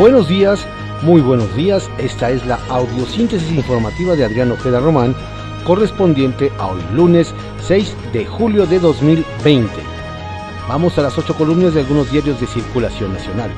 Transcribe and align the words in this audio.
Buenos 0.00 0.28
días, 0.28 0.66
muy 1.02 1.20
buenos 1.20 1.54
días. 1.54 1.90
Esta 1.98 2.30
es 2.30 2.46
la 2.46 2.58
audiosíntesis 2.70 3.52
informativa 3.52 4.16
de 4.16 4.24
Adrián 4.24 4.50
Ojeda 4.50 4.80
Román, 4.80 5.14
correspondiente 5.66 6.50
a 6.58 6.68
hoy 6.68 6.80
lunes 6.94 7.34
6 7.60 7.94
de 8.14 8.24
julio 8.24 8.64
de 8.64 8.78
2020. 8.78 9.70
Vamos 10.66 10.96
a 10.96 11.02
las 11.02 11.18
ocho 11.18 11.34
columnas 11.34 11.74
de 11.74 11.80
algunos 11.80 12.10
diarios 12.10 12.40
de 12.40 12.46
circulación 12.46 13.12
nacional. 13.12 13.50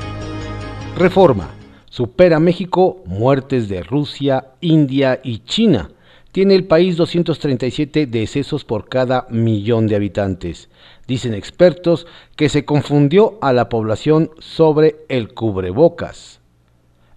Reforma. 0.96 1.48
Supera 1.88 2.40
México 2.40 3.04
muertes 3.06 3.68
de 3.68 3.84
Rusia, 3.84 4.54
India 4.60 5.20
y 5.22 5.44
China. 5.44 5.90
Tiene 6.32 6.54
el 6.54 6.64
país 6.64 6.96
237 6.96 8.06
decesos 8.06 8.64
por 8.64 8.88
cada 8.88 9.26
millón 9.28 9.86
de 9.86 9.96
habitantes. 9.96 10.70
Dicen 11.06 11.34
expertos 11.34 12.06
que 12.36 12.48
se 12.48 12.64
confundió 12.64 13.36
a 13.42 13.52
la 13.52 13.68
población 13.68 14.30
sobre 14.38 14.96
el 15.10 15.34
cubrebocas. 15.34 16.40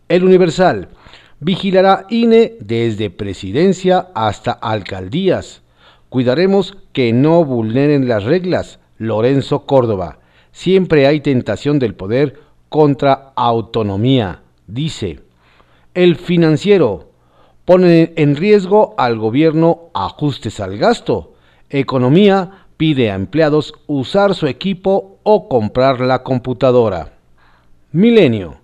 El 0.09 0.25
Universal 0.25 0.89
vigilará 1.39 2.05
INE 2.09 2.57
desde 2.59 3.09
presidencia 3.09 4.09
hasta 4.15 4.51
alcaldías. 4.51 5.61
Cuidaremos 6.09 6.77
que 6.91 7.13
no 7.13 7.45
vulneren 7.45 8.09
las 8.09 8.25
reglas. 8.25 8.79
Lorenzo 8.97 9.65
Córdoba. 9.65 10.19
Siempre 10.51 11.07
hay 11.07 11.21
tentación 11.21 11.79
del 11.79 11.95
poder 11.95 12.41
contra 12.67 13.31
autonomía, 13.37 14.41
dice. 14.67 15.21
El 15.93 16.17
financiero 16.17 17.14
pone 17.65 18.13
en 18.15 18.35
riesgo 18.35 18.93
al 18.97 19.17
gobierno 19.17 19.89
ajustes 19.93 20.59
al 20.59 20.77
gasto. 20.77 21.33
Economía 21.69 22.67
pide 22.77 23.11
a 23.11 23.15
empleados 23.15 23.73
usar 23.87 24.35
su 24.35 24.47
equipo 24.47 25.19
o 25.23 25.49
comprar 25.49 25.99
la 25.99 26.23
computadora. 26.23 27.13
Milenio. 27.91 28.57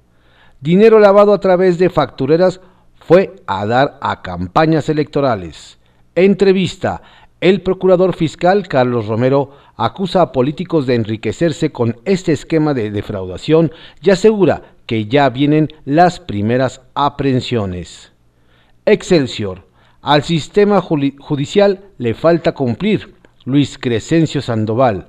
Dinero 0.60 1.00
lavado 1.00 1.34
a 1.34 1.40
través 1.40 1.80
de 1.80 1.90
factureras 1.90 2.62
fue 2.96 3.36
a 3.48 3.66
dar 3.66 3.98
a 4.02 4.22
campañas 4.22 4.88
electorales. 4.90 5.80
Entrevista. 6.16 7.02
El 7.40 7.62
procurador 7.62 8.14
fiscal 8.14 8.68
Carlos 8.68 9.08
Romero 9.08 9.58
acusa 9.76 10.22
a 10.22 10.32
políticos 10.32 10.86
de 10.86 10.94
enriquecerse 10.94 11.72
con 11.72 11.98
este 12.06 12.34
esquema 12.34 12.76
de 12.76 12.92
defraudación 12.92 13.72
y 14.00 14.12
asegura 14.12 14.62
que 14.86 15.06
ya 15.06 15.28
vienen 15.30 15.70
las 15.84 16.20
primeras 16.20 16.82
aprehensiones. 16.94 18.11
Excelsior. 18.86 19.68
Al 20.02 20.24
sistema 20.24 20.82
judicial 20.82 21.82
le 22.00 22.16
falta 22.16 22.54
cumplir. 22.54 23.14
Luis 23.46 23.78
Crescencio 23.78 24.42
Sandoval. 24.42 25.08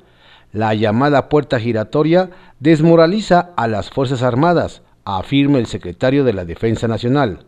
La 0.52 0.74
llamada 0.74 1.30
puerta 1.30 1.58
giratoria 1.58 2.30
desmoraliza 2.60 3.52
a 3.56 3.68
las 3.68 3.88
Fuerzas 3.88 4.22
Armadas, 4.22 4.82
afirma 5.04 5.58
el 5.58 5.66
secretario 5.66 6.24
de 6.24 6.34
la 6.34 6.44
Defensa 6.44 6.86
Nacional. 6.86 7.46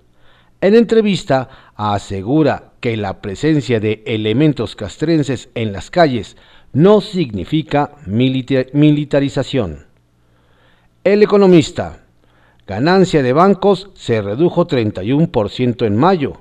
En 0.62 0.74
entrevista 0.74 1.50
asegura 1.76 2.72
que 2.80 2.96
la 2.96 3.20
presencia 3.20 3.78
de 3.78 4.02
elementos 4.06 4.76
castrenses 4.76 5.50
en 5.54 5.72
las 5.72 5.90
calles 5.90 6.38
no 6.72 7.02
significa 7.02 7.92
militarización. 8.06 9.84
El 11.04 11.22
economista. 11.22 12.03
Ganancia 12.66 13.22
de 13.22 13.34
bancos 13.34 13.90
se 13.94 14.22
redujo 14.22 14.66
31% 14.66 15.86
en 15.86 15.96
mayo. 15.96 16.40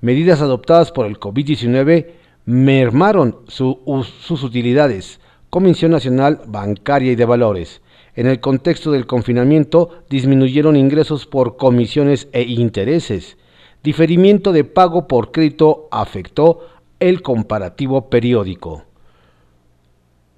Medidas 0.00 0.40
adoptadas 0.40 0.92
por 0.92 1.06
el 1.06 1.18
COVID-19 1.18 2.06
mermaron 2.44 3.38
sus 3.48 4.42
utilidades. 4.44 5.18
Comisión 5.50 5.90
Nacional 5.90 6.42
Bancaria 6.46 7.12
y 7.12 7.16
de 7.16 7.24
Valores. 7.24 7.82
En 8.14 8.28
el 8.28 8.38
contexto 8.40 8.92
del 8.92 9.06
confinamiento 9.06 10.04
disminuyeron 10.08 10.76
ingresos 10.76 11.26
por 11.26 11.56
comisiones 11.56 12.28
e 12.32 12.42
intereses. 12.42 13.36
Diferimiento 13.82 14.52
de 14.52 14.64
pago 14.64 15.08
por 15.08 15.32
crédito 15.32 15.88
afectó 15.90 16.60
el 17.00 17.22
comparativo 17.22 18.08
periódico. 18.08 18.84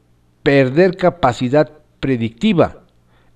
perder 0.44 0.96
capacidad 0.98 1.72
predictiva. 2.00 2.84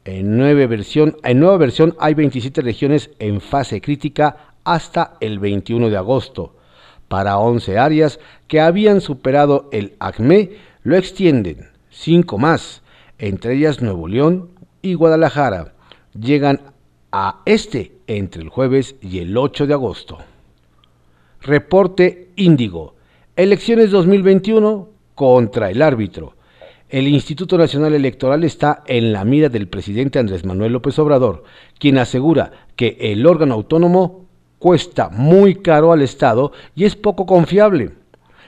En, 0.06 0.38
nueva 0.38 0.66
versión, 0.68 1.18
en 1.24 1.40
nueva 1.40 1.58
versión 1.58 1.96
hay 2.00 2.14
27 2.14 2.62
regiones 2.62 3.10
en 3.20 3.42
fase 3.42 3.82
crítica 3.82 4.56
hasta 4.64 5.18
el 5.22 5.40
21 5.40 5.90
de 5.90 5.98
agosto. 5.98 6.56
Para 7.08 7.38
11 7.38 7.78
áreas 7.78 8.20
que 8.48 8.60
habían 8.60 9.02
superado 9.02 9.70
el 9.72 9.96
ACME, 10.00 10.58
lo 10.84 10.98
extienden. 10.98 11.70
5 11.90 12.38
más, 12.38 12.82
entre 13.18 13.56
ellas 13.56 13.82
Nuevo 13.82 14.08
León 14.08 14.50
y 14.82 14.96
Guadalajara, 14.96 15.74
llegan 16.20 16.74
a 17.12 17.42
este 17.46 17.94
entre 18.08 18.42
el 18.42 18.50
jueves 18.50 18.96
y 19.02 19.20
el 19.20 19.38
8 19.38 19.68
de 19.68 19.74
agosto. 19.74 20.18
Reporte 21.42 22.30
Índigo. 22.36 22.96
Elecciones 23.36 23.92
2021 23.92 24.93
contra 25.16 25.70
el 25.70 25.82
árbitro. 25.82 26.36
El 26.90 27.08
Instituto 27.08 27.58
Nacional 27.58 27.94
Electoral 27.94 28.44
está 28.44 28.84
en 28.86 29.14
la 29.14 29.26
mira 29.26 29.50
del 29.50 29.68
presidente 29.68 30.20
Andrés 30.20 30.46
Manuel 30.46 30.74
López 30.74 31.00
Obrador, 31.00 31.44
quien 31.80 31.98
asegura 31.98 32.52
que 32.76 32.98
el 33.00 33.26
órgano 33.26 33.56
autónomo 33.56 34.26
cuesta 34.60 35.10
muy 35.10 35.56
caro 35.56 35.92
al 35.92 36.02
Estado 36.02 36.52
y 36.76 36.86
es 36.86 36.96
poco 36.96 37.26
confiable. 37.26 37.94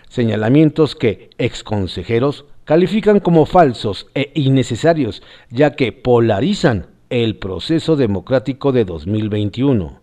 Señalamientos 0.10 0.96
que 0.96 1.32
exconsejeros 1.38 2.46
califican 2.66 3.20
como 3.20 3.46
falsos 3.46 4.08
e 4.14 4.32
innecesarios, 4.36 5.24
ya 5.50 5.76
que 5.76 5.92
polarizan 5.92 6.88
el 7.10 7.38
proceso 7.38 7.96
democrático 7.96 8.72
de 8.72 8.86
2021. 8.86 10.00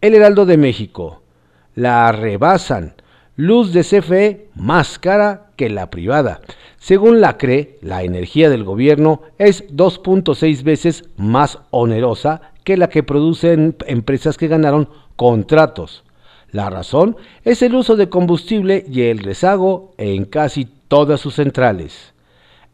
El 0.00 0.14
Heraldo 0.14 0.46
de 0.46 0.56
México 0.56 1.22
la 1.74 2.12
rebasan 2.12 2.94
luz 3.36 3.72
de 3.72 3.82
CFE 3.82 4.48
más 4.54 4.98
cara 4.98 5.50
que 5.56 5.68
la 5.68 5.90
privada. 5.90 6.40
Según 6.78 7.20
la 7.20 7.36
CRE, 7.36 7.78
la 7.82 8.02
energía 8.02 8.48
del 8.48 8.64
gobierno 8.64 9.22
es 9.38 9.68
2.6 9.68 10.62
veces 10.62 11.04
más 11.16 11.58
onerosa 11.70 12.52
que 12.64 12.76
la 12.76 12.88
que 12.88 13.02
producen 13.02 13.76
empresas 13.86 14.36
que 14.36 14.48
ganaron 14.48 14.88
contratos. 15.16 16.04
La 16.50 16.70
razón 16.70 17.16
es 17.44 17.62
el 17.62 17.74
uso 17.74 17.96
de 17.96 18.08
combustible 18.08 18.84
y 18.90 19.02
el 19.02 19.18
rezago 19.18 19.92
en 19.98 20.24
casi 20.24 20.66
todas 20.88 21.20
sus 21.20 21.34
centrales. 21.34 22.14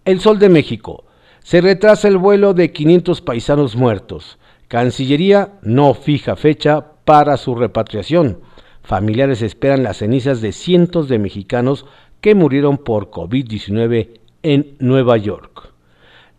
El 0.05 0.21
Sol 0.21 0.39
de 0.39 0.49
México. 0.49 1.05
Se 1.43 1.61
retrasa 1.61 2.07
el 2.07 2.19
vuelo 2.19 2.55
de 2.55 2.71
500 2.71 3.21
paisanos 3.21 3.75
muertos. 3.75 4.39
Cancillería 4.69 5.55
no 5.63 5.95
fija 5.95 6.37
fecha 6.37 6.85
para 7.05 7.37
su 7.37 7.55
repatriación. 7.55 8.39
Familiares 8.83 9.43
esperan 9.43 9.83
las 9.83 9.99
cenizas 9.99 10.41
de 10.41 10.53
cientos 10.53 11.09
de 11.09 11.19
mexicanos 11.19 11.87
que 12.21 12.35
murieron 12.35 12.79
por 12.79 13.11
COVID-19 13.11 14.21
en 14.43 14.77
Nueva 14.79 15.17
York. 15.17 15.73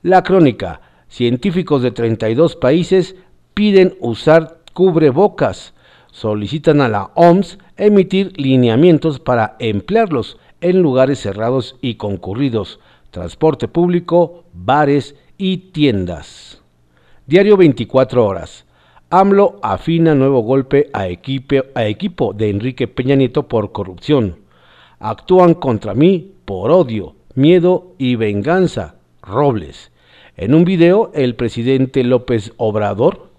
La 0.02 0.24
crónica. 0.24 0.82
Científicos 1.08 1.82
de 1.84 1.92
32 1.92 2.56
países 2.56 3.16
piden 3.54 3.96
usar 4.00 4.62
cubrebocas. 4.74 5.74
Solicitan 6.12 6.82
a 6.82 6.90
la 6.90 7.12
OMS 7.16 7.60
emitir 7.78 8.34
lineamientos 8.36 9.20
para 9.20 9.56
emplearlos 9.60 10.38
en 10.60 10.82
lugares 10.82 11.20
cerrados 11.20 11.76
y 11.82 11.96
concurridos. 11.96 12.80
transporte 13.12 13.68
público, 13.68 14.44
bares 14.54 15.16
y 15.38 15.72
tiendas. 15.72 16.62
Diario 17.28 17.58
24 17.58 18.26
horas. 18.26 18.66
AMLO 19.16 19.60
afina 19.62 20.16
nuevo 20.16 20.40
golpe 20.40 20.90
a, 20.92 21.02
a 21.02 21.88
equipo 21.88 22.34
de 22.34 22.50
Enrique 22.50 22.88
Peña 22.88 23.16
Nieto 23.16 23.48
por 23.48 23.72
corrupción. 23.72 24.38
Actúan 24.98 25.54
contra 25.54 25.94
mí 25.94 26.32
por 26.46 26.72
odio, 26.72 27.14
miedo 27.36 27.94
y 28.00 28.16
venganza. 28.16 28.96
Robles. 29.22 29.92
En 30.36 30.56
un 30.56 30.66
video, 30.66 31.12
el 31.14 31.36
presidente 31.36 32.04
López 32.04 32.54
Obrador 32.58 33.30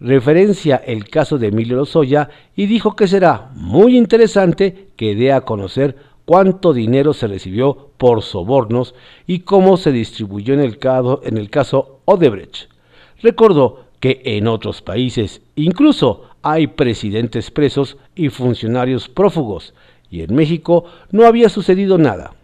referencia 0.00 0.82
el 0.84 1.08
caso 1.08 1.38
de 1.38 1.46
Emilio 1.46 1.76
Lozoya 1.76 2.28
y 2.56 2.66
dijo 2.66 2.96
que 2.96 3.06
será 3.06 3.52
muy 3.54 3.96
interesante 3.96 4.88
que 4.96 5.14
dé 5.14 5.32
a 5.32 5.42
conocer 5.42 5.94
cuánto 6.24 6.72
dinero 6.72 7.12
se 7.12 7.28
recibió 7.28 7.90
por 7.98 8.22
sobornos 8.22 8.96
y 9.28 9.40
cómo 9.40 9.76
se 9.76 9.92
distribuyó 9.92 10.54
en 10.54 10.60
el 10.60 10.78
caso, 10.78 11.20
en 11.22 11.36
el 11.36 11.50
caso 11.50 12.00
Odebrecht. 12.04 12.68
Recordó 13.22 13.89
que 14.00 14.22
en 14.24 14.48
otros 14.48 14.82
países 14.82 15.42
incluso 15.54 16.24
hay 16.42 16.66
presidentes 16.66 17.50
presos 17.50 17.98
y 18.14 18.30
funcionarios 18.30 19.08
prófugos, 19.08 19.74
y 20.10 20.22
en 20.22 20.34
México 20.34 20.84
no 21.12 21.26
había 21.26 21.48
sucedido 21.48 21.98
nada. 21.98 22.34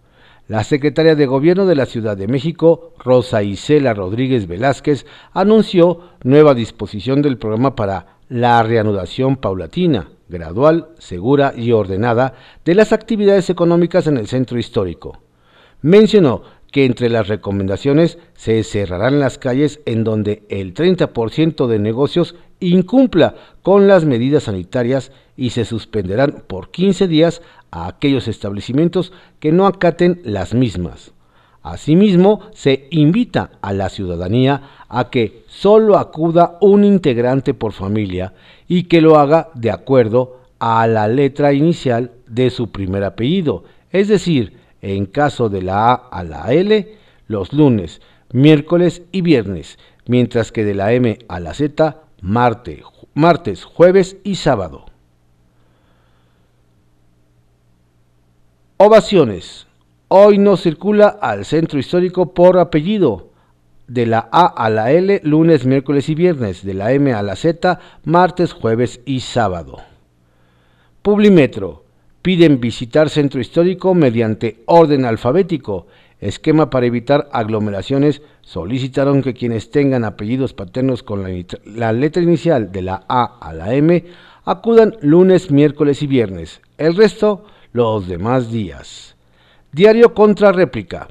La 0.48 0.64
secretaria 0.64 1.14
de 1.14 1.26
Gobierno 1.26 1.66
de 1.66 1.74
la 1.74 1.84
Ciudad 1.84 2.16
de 2.16 2.26
México, 2.26 2.94
Rosa 2.98 3.42
Isela 3.42 3.92
Rodríguez 3.92 4.46
Velázquez, 4.46 5.04
anunció 5.34 6.00
nueva 6.22 6.54
disposición 6.54 7.20
del 7.20 7.36
programa 7.36 7.76
para 7.76 8.16
la 8.30 8.62
reanudación 8.62 9.36
paulatina, 9.36 10.08
gradual, 10.30 10.88
segura 10.98 11.52
y 11.54 11.72
ordenada 11.72 12.32
de 12.64 12.74
las 12.74 12.94
actividades 12.94 13.50
económicas 13.50 14.06
en 14.06 14.16
el 14.16 14.28
centro 14.28 14.58
histórico. 14.58 15.20
Mencionó 15.84 16.40
que 16.74 16.86
entre 16.86 17.08
las 17.08 17.28
recomendaciones 17.28 18.18
se 18.34 18.60
cerrarán 18.64 19.20
las 19.20 19.38
calles 19.38 19.78
en 19.86 20.02
donde 20.02 20.42
el 20.48 20.74
30% 20.74 21.68
de 21.68 21.78
negocios 21.78 22.34
incumpla 22.58 23.36
con 23.62 23.86
las 23.86 24.04
medidas 24.04 24.42
sanitarias 24.42 25.12
y 25.36 25.50
se 25.50 25.66
suspenderán 25.66 26.42
por 26.48 26.72
15 26.72 27.06
días 27.06 27.42
a 27.70 27.86
aquellos 27.86 28.26
establecimientos 28.26 29.12
que 29.38 29.52
no 29.52 29.68
acaten 29.68 30.20
las 30.24 30.52
mismas. 30.52 31.12
Asimismo, 31.62 32.40
se 32.54 32.88
invita 32.90 33.52
a 33.62 33.72
la 33.72 33.88
ciudadanía 33.88 34.62
a 34.88 35.10
que 35.10 35.44
solo 35.46 35.96
acuda 35.96 36.58
un 36.60 36.82
integrante 36.82 37.54
por 37.54 37.72
familia 37.72 38.34
y 38.66 38.88
que 38.88 39.00
lo 39.00 39.20
haga 39.20 39.50
de 39.54 39.70
acuerdo 39.70 40.40
a 40.58 40.88
la 40.88 41.06
letra 41.06 41.52
inicial 41.52 42.10
de 42.26 42.50
su 42.50 42.72
primer 42.72 43.04
apellido, 43.04 43.62
es 43.92 44.08
decir, 44.08 44.63
en 44.84 45.06
caso 45.06 45.48
de 45.48 45.62
la 45.62 45.92
A 45.92 45.94
a 45.94 46.24
la 46.24 46.52
L, 46.52 46.98
los 47.26 47.52
lunes, 47.54 48.02
miércoles 48.32 49.02
y 49.12 49.22
viernes, 49.22 49.78
mientras 50.06 50.52
que 50.52 50.64
de 50.64 50.74
la 50.74 50.92
M 50.92 51.18
a 51.26 51.40
la 51.40 51.54
Z, 51.54 52.02
martes, 52.20 52.82
martes 53.14 53.64
jueves 53.64 54.18
y 54.24 54.34
sábado. 54.34 54.84
Ovaciones. 58.76 59.66
Hoy 60.08 60.36
no 60.36 60.58
circula 60.58 61.08
al 61.08 61.46
centro 61.46 61.78
histórico 61.78 62.34
por 62.34 62.58
apellido. 62.58 63.30
De 63.86 64.06
la 64.06 64.28
A 64.32 64.46
a 64.46 64.68
la 64.68 64.92
L, 64.92 65.20
lunes, 65.24 65.64
miércoles 65.64 66.08
y 66.08 66.14
viernes. 66.14 66.64
De 66.64 66.74
la 66.74 66.92
M 66.92 67.12
a 67.12 67.22
la 67.22 67.36
Z, 67.36 67.80
martes, 68.04 68.52
jueves 68.52 69.00
y 69.06 69.20
sábado. 69.20 69.78
Publimetro 71.02 71.83
piden 72.24 72.58
visitar 72.58 73.10
centro 73.10 73.38
histórico 73.38 73.92
mediante 73.92 74.62
orden 74.64 75.04
alfabético. 75.04 75.86
Esquema 76.20 76.70
para 76.70 76.86
evitar 76.86 77.28
aglomeraciones. 77.32 78.22
Solicitaron 78.40 79.20
que 79.20 79.34
quienes 79.34 79.70
tengan 79.70 80.04
apellidos 80.04 80.54
paternos 80.54 81.02
con 81.02 81.22
la, 81.66 81.92
letra 81.92 82.22
inicial 82.22 82.72
de 82.72 82.80
la 82.80 83.04
A 83.10 83.24
a 83.46 83.52
la 83.52 83.74
M 83.74 84.06
acudan 84.46 84.96
lunes, 85.02 85.50
miércoles 85.50 86.02
y 86.02 86.06
viernes. 86.06 86.62
El 86.78 86.96
resto, 86.96 87.44
los 87.74 88.08
demás 88.08 88.50
días. 88.50 89.16
Diario 89.70 90.14
contra 90.14 90.50
réplica. 90.50 91.08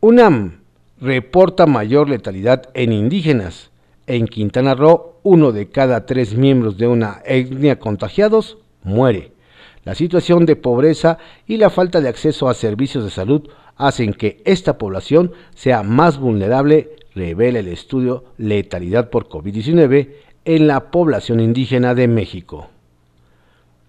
UNAM 0.00 0.60
reporta 1.00 1.64
mayor 1.64 2.10
letalidad 2.10 2.68
en 2.74 2.92
indígenas. 2.92 3.70
En 4.06 4.26
Quintana 4.26 4.74
Roo, 4.74 5.20
uno 5.22 5.52
de 5.52 5.70
cada 5.70 6.04
tres 6.04 6.34
miembros 6.34 6.76
de 6.76 6.86
una 6.86 7.22
etnia 7.24 7.78
contagiados 7.78 8.58
muere. 8.82 9.39
La 9.84 9.94
situación 9.94 10.44
de 10.46 10.56
pobreza 10.56 11.18
y 11.46 11.56
la 11.56 11.70
falta 11.70 12.00
de 12.00 12.08
acceso 12.08 12.48
a 12.48 12.54
servicios 12.54 13.04
de 13.04 13.10
salud 13.10 13.48
hacen 13.76 14.12
que 14.12 14.42
esta 14.44 14.76
población 14.76 15.32
sea 15.54 15.82
más 15.82 16.18
vulnerable, 16.18 16.96
revela 17.14 17.60
el 17.60 17.68
estudio 17.68 18.24
Letalidad 18.36 19.08
por 19.08 19.28
COVID-19 19.28 20.10
en 20.44 20.66
la 20.66 20.90
población 20.90 21.40
indígena 21.40 21.94
de 21.94 22.08
México. 22.08 22.68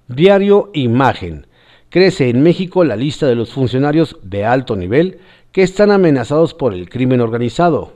Diario 0.08 0.72
Imagen. 0.74 1.48
Crece 1.90 2.30
en 2.30 2.42
México 2.42 2.86
la 2.86 2.96
lista 2.96 3.28
de 3.28 3.36
los 3.36 3.52
funcionarios 3.52 4.18
de 4.24 4.46
alto 4.46 4.78
nivel 4.78 5.20
que 5.52 5.64
están 5.64 5.92
amenazados 5.92 6.54
por 6.54 6.74
el 6.74 6.90
crimen 6.90 7.20
organizado. 7.20 7.94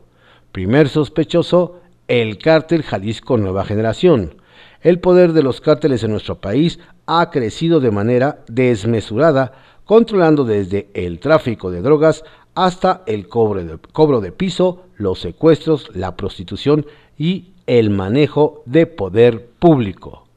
Primer 0.51 0.89
sospechoso, 0.89 1.79
el 2.07 2.37
cártel 2.37 2.83
Jalisco 2.83 3.37
Nueva 3.37 3.63
Generación. 3.63 4.35
El 4.81 4.99
poder 4.99 5.33
de 5.33 5.43
los 5.43 5.61
cárteles 5.61 6.03
en 6.03 6.11
nuestro 6.11 6.35
país 6.35 6.79
ha 7.05 7.29
crecido 7.29 7.79
de 7.79 7.91
manera 7.91 8.43
desmesurada, 8.47 9.53
controlando 9.85 10.43
desde 10.43 10.89
el 10.93 11.19
tráfico 11.19 11.71
de 11.71 11.81
drogas 11.81 12.23
hasta 12.55 13.03
el 13.05 13.27
cobro 13.27 14.21
de, 14.21 14.31
piso, 14.31 14.83
los 14.95 15.19
secuestros, 15.19 15.91
la 15.93 16.15
prostitución 16.15 16.85
y 17.17 17.53
el 17.67 17.89
manejo 17.89 18.63
de 18.65 18.87
poder 18.87 19.47
público. 19.59 20.27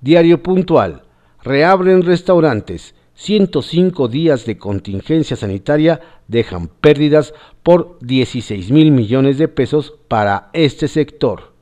Diario 0.00 0.42
puntual. 0.42 1.02
Reabren 1.42 2.02
restaurantes. 2.02 2.94
105 3.14 4.08
días 4.08 4.46
de 4.46 4.56
contingencia 4.56 5.36
sanitaria 5.36 6.00
dejan 6.26 6.68
pérdidas 6.68 7.34
por 7.62 7.98
16 8.00 8.70
mil 8.70 8.92
millones 8.92 9.36
de 9.36 9.48
pesos 9.48 9.94
para 10.08 10.48
este 10.54 10.88
sector. 10.88 11.52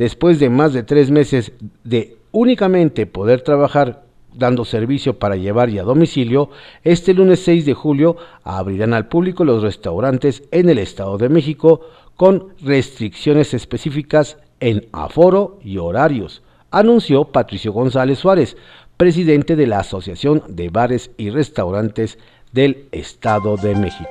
Después 0.00 0.38
de 0.40 0.48
más 0.48 0.72
de 0.72 0.82
tres 0.82 1.10
meses 1.10 1.52
de 1.84 2.16
únicamente 2.32 3.04
poder 3.04 3.42
trabajar 3.42 4.04
dando 4.32 4.64
servicio 4.64 5.18
para 5.18 5.36
llevar 5.36 5.68
y 5.68 5.78
a 5.78 5.82
domicilio, 5.82 6.48
este 6.84 7.12
lunes 7.12 7.40
6 7.40 7.66
de 7.66 7.74
julio 7.74 8.16
abrirán 8.42 8.94
al 8.94 9.08
público 9.08 9.44
los 9.44 9.62
restaurantes 9.62 10.42
en 10.52 10.70
el 10.70 10.78
Estado 10.78 11.18
de 11.18 11.28
México 11.28 11.82
con 12.16 12.54
restricciones 12.62 13.52
específicas 13.52 14.38
en 14.58 14.86
aforo 14.92 15.58
y 15.62 15.76
horarios, 15.76 16.42
anunció 16.70 17.26
Patricio 17.26 17.74
González 17.74 18.20
Suárez, 18.20 18.56
presidente 18.96 19.54
de 19.54 19.66
la 19.66 19.80
Asociación 19.80 20.42
de 20.48 20.70
Bares 20.70 21.10
y 21.18 21.28
Restaurantes 21.28 22.16
del 22.52 22.88
Estado 22.90 23.58
de 23.58 23.74
México. 23.74 24.08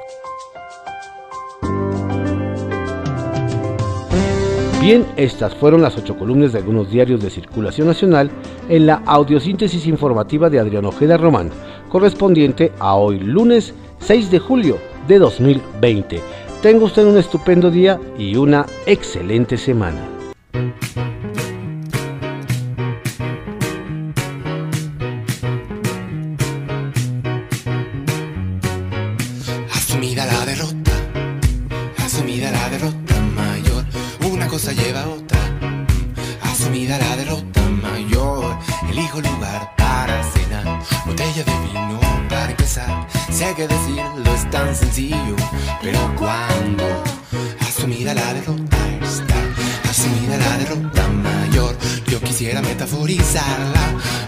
Bien, 4.82 5.06
estas 5.18 5.54
fueron 5.56 5.82
las 5.82 5.98
ocho 5.98 6.18
columnas 6.18 6.54
de 6.54 6.60
algunos 6.60 6.90
diarios 6.90 7.22
de 7.22 7.30
circulación 7.30 7.88
nacional 7.88 8.32
en 8.70 8.86
la 8.86 9.02
audiosíntesis 9.06 9.86
informativa 9.86 10.50
de 10.50 10.58
Adrián 10.58 10.86
Ojeda 10.86 11.18
Román, 11.18 11.50
correspondiente 11.90 12.72
a 12.80 12.96
hoy 12.96 13.20
lunes 13.20 13.74
6 14.00 14.32
de 14.32 14.40
julio 14.40 14.78
de 15.06 15.20
2020. 15.20 16.22
Tenga 16.62 16.86
usted 16.86 17.06
un 17.06 17.18
estupendo 17.18 17.70
día 17.70 18.00
y 18.18 18.38
una 18.38 18.66
excelente 18.86 19.58
semana. 19.58 20.19
La 48.14 48.34
derrota 48.34 48.78
está, 49.02 49.90
asumida 49.90 50.38
la 50.38 50.58
derrota 50.58 51.08
mayor, 51.10 51.78
yo 52.08 52.20
quisiera 52.22 52.62
metaforizarla, 52.62 53.82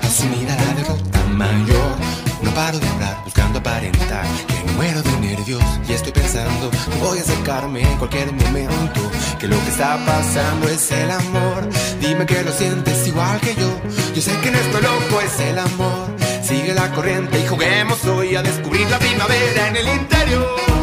asumida 0.03 0.55
la 0.55 0.73
derrota 0.75 1.23
mayor. 1.33 1.95
No 2.41 2.51
paro 2.51 2.79
de 2.79 2.87
hablar 2.87 3.21
buscando 3.23 3.59
aparentar 3.59 4.25
que 4.47 4.71
muero 4.73 5.01
de 5.01 5.19
nervios 5.19 5.63
y 5.87 5.93
estoy 5.93 6.11
pensando 6.11 6.71
voy 6.99 7.19
a 7.19 7.21
acercarme 7.21 7.81
en 7.81 7.97
cualquier 7.97 8.31
momento 8.31 8.99
que 9.39 9.47
lo 9.47 9.57
que 9.63 9.69
está 9.69 9.97
pasando 10.05 10.67
es 10.67 10.91
el 10.91 11.11
amor. 11.11 11.69
Dime 11.99 12.25
que 12.25 12.43
lo 12.43 12.51
sientes 12.51 13.07
igual 13.07 13.39
que 13.41 13.55
yo. 13.55 13.69
Yo 14.15 14.21
sé 14.21 14.37
que 14.41 14.49
en 14.49 14.55
esto 14.55 14.79
loco 14.81 15.21
es 15.21 15.39
el 15.39 15.59
amor. 15.59 16.15
Sigue 16.43 16.73
la 16.73 16.91
corriente 16.91 17.39
y 17.39 17.47
juguemos 17.47 18.03
hoy 18.05 18.35
a 18.35 18.41
descubrir 18.41 18.89
la 18.89 18.99
primavera 18.99 19.67
en 19.67 19.75
el 19.77 19.87
interior. 19.87 20.80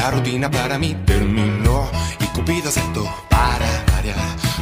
Esa 0.00 0.10
rutina 0.12 0.50
para 0.50 0.78
mí 0.78 0.96
terminó. 1.04 1.88
Y 2.20 2.24
Cupido 2.34 2.68
aceptó 2.70 3.04
para 3.28 3.68
variar 3.92 4.16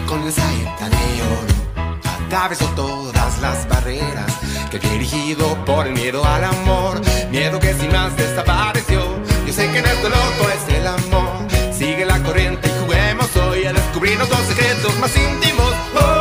con 0.06 0.24
la 0.24 0.32
saeta 0.32 0.88
de 0.88 1.22
oro. 1.22 1.94
Atravesó 2.26 2.66
todas 2.74 3.40
las 3.40 3.68
barreras 3.68 4.32
que 4.70 4.78
había 4.78 4.94
erigido 4.94 5.64
por 5.64 5.86
el 5.86 5.94
miedo 5.94 6.24
al 6.24 6.44
amor. 6.44 7.00
Miedo 7.30 7.60
que 7.60 7.72
sin 7.74 7.92
más 7.92 8.16
desapareció. 8.16 9.00
Yo 9.46 9.52
sé 9.52 9.70
que 9.70 9.78
en 9.78 9.86
esto 9.86 10.08
loco 10.08 10.50
es 10.50 10.74
el 10.74 10.86
amor. 10.86 11.46
Sigue 11.72 12.04
la 12.04 12.20
corriente 12.22 12.68
y 12.68 12.84
juguemos 12.84 13.36
hoy 13.36 13.64
a 13.64 13.72
descubrir 13.72 14.18
los 14.18 14.28
secretos 14.28 14.98
más 14.98 15.16
íntimos. 15.16 15.72
Oh, 15.94 16.17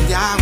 Madrid. 0.00 0.16
Vamos 0.16 0.41